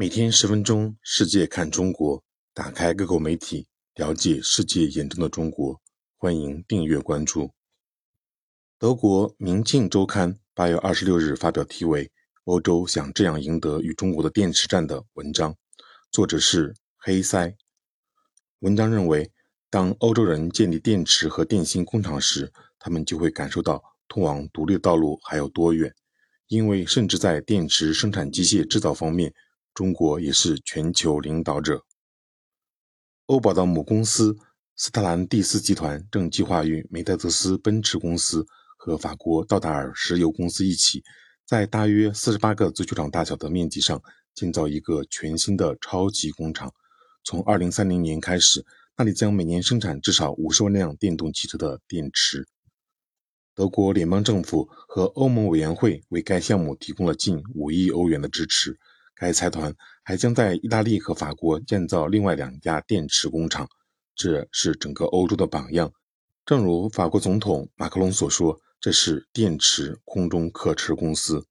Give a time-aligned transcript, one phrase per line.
[0.00, 2.22] 每天十分钟，世界看中国，
[2.54, 5.80] 打开各口媒体，了解世界眼中的中国。
[6.16, 7.50] 欢迎订阅关注。
[8.78, 12.06] 德国《明镜周刊》八月二十六日发表题为
[12.44, 15.56] 《欧洲想这样赢得与中国的电池战》的文章，
[16.12, 17.56] 作者是黑塞。
[18.60, 19.32] 文章认为，
[19.68, 25.92] 当欧洲人建立电池和电芯工厂时，他们就会感受到通往独立的道路还有多远，
[26.46, 29.34] 因为甚至在电池生产机械制造方面。
[29.78, 31.84] 中国也是全球领导者。
[33.26, 34.36] 欧宝的母公司
[34.74, 38.44] 斯特兰蒂斯集团正计划与梅赛德斯奔驰公司
[38.76, 41.04] 和法国道达尔石油公司一起，
[41.46, 44.02] 在大约四十八个足球场大小的面积上
[44.34, 46.74] 建造一个全新的超级工厂。
[47.22, 48.66] 从二零三零年开始，
[48.96, 52.48] 那里将每年生产至少五十万辆电动汽车的电池。
[53.54, 58.76] 德国联邦政府和欧盟委员会为该项目提供了近五亿欧元的支持。
[59.20, 63.68] 该财团还将在意大利和法国建造另外两家电池工厂，
[64.14, 65.92] 这是整个欧洲的榜样。
[66.46, 71.44] 正如法国总统马克龙所说：“这是电池空中客车公司。”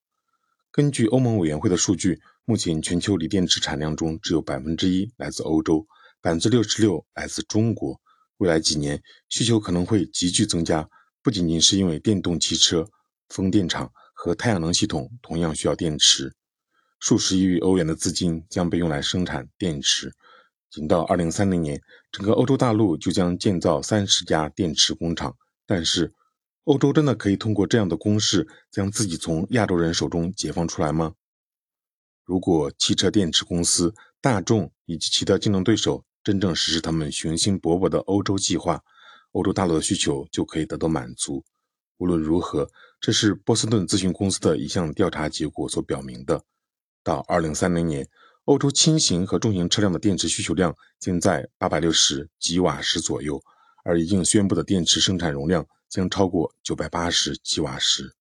[0.72, 5.86] 根据欧盟委员会的数据，目前全球锂电池产量中只有百分之一来自欧洲，
[6.22, 8.00] 百分之六十六来自中国。
[8.38, 10.88] 未来几年需求可能会急剧增加，
[11.22, 12.88] 不仅仅是因为电动汽车、
[13.28, 16.34] 风电场和太阳能系统同样需要电池。
[17.00, 20.14] 数十亿欧元的资金将被用来生产电池，
[20.70, 21.82] 仅到2030年，
[22.12, 25.36] 整个欧洲大陆就将建造三十家电池工厂。
[25.66, 26.14] 但是，
[26.64, 31.14] 欧洲真的可以通过这样的攻势，将自己从亚洲人手中解放出来吗？
[32.26, 38.84] 如果汽车电池公司大众以及其他竞争对手真正实施他们雄心勃勃的欧洲计划，
[39.32, 41.46] 欧洲大陆的需求就可以得到满足。
[41.98, 46.44] 无论如何，这是波士顿咨询公司的一项调查结果所表明的。
[47.08, 48.06] 到二零三零年，
[48.44, 53.42] 欧洲轻型和重型车辆的电池需求量将在八百六十吉瓦时左右，
[53.86, 58.14] 而已经宣布的电池生产容量将超过九百八十吉瓦时。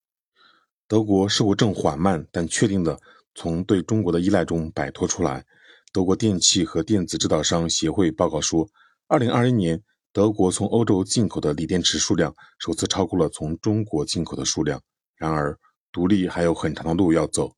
[0.87, 3.01] 德国似乎正缓慢但确定地
[3.35, 5.45] 从对中国的依赖中摆脱出来。
[5.93, 8.69] 德国电气和电子制造商协会报告说，
[9.09, 14.81] 二零二一年德国从欧洲进口的锂电池数量首次超过了从中国进口的数量。
[15.17, 15.59] 然而，
[15.91, 17.57] 独立还有很长的路要走。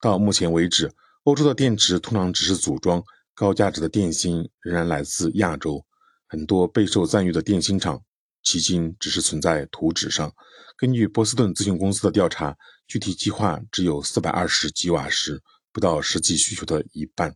[0.00, 0.92] 到目前为止，
[1.24, 3.02] 欧洲的电池通常只是组装，
[3.34, 5.84] 高价值的电芯仍然来自亚洲。
[6.28, 8.02] 很多备受赞誉的电芯厂，
[8.44, 10.32] 迄今只是存在图纸上。
[10.76, 15.42] 根据波士顿咨询公司的调查，具体计划只有四百二十吉瓦时，
[15.72, 17.34] 不到实际需求的一半。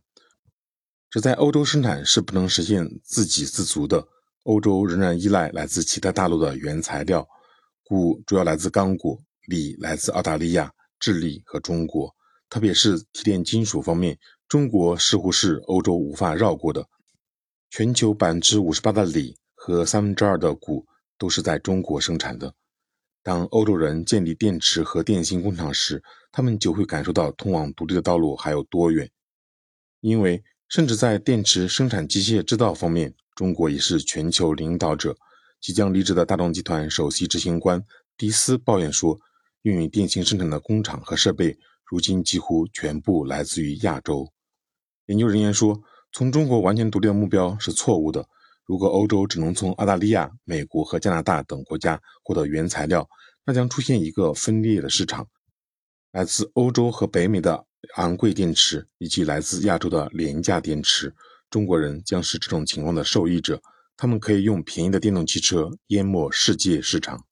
[1.09, 4.07] 这在欧洲生产是不能实现自给自足的。
[4.43, 7.27] 欧洲仍然依赖来自其他大陆的原材料，
[7.83, 12.13] 钴主要来自刚果，锂来自澳大利亚、智利和中国。
[12.53, 16.87] 特别是提炼金属方面，中国似乎是欧洲无法绕过的。
[17.71, 20.85] 全球百分之五十八的锂和三分之二的钴
[21.17, 22.53] 都是在中国生产的。
[23.23, 29.09] 当欧洲人建立电池和电芯工厂时，他们就会感受到通往独立的道路还有多远。
[30.01, 35.17] 因为，甚至在电池生产机械制造方面，中国也是全球领导者。
[35.59, 37.83] 即将离职的大众集团首席执行官
[38.15, 39.19] 迪斯抱怨说
[39.63, 44.31] ：“用于电芯生产的工厂和设备。”如今几乎全部来自于亚洲。
[45.07, 48.25] 研究人员说，从中国完全独立的目标是错误的。
[48.65, 53.07] 如果欧洲只能从澳大利亚、美国和加拿大等国家获得原材料，
[53.45, 55.27] 那将出现一个分裂的市场：
[56.13, 61.13] 来自欧洲和北美的昂贵电池，以及来自亚洲的廉价电池。
[61.49, 63.61] 中国人将是这种情况的受益者，
[63.97, 67.25] 他们可以用便宜的电动汽车淹没世界市场。